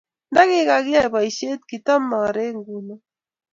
[0.31, 2.95] Ndakigiyae boishet kotagimokoreek nguno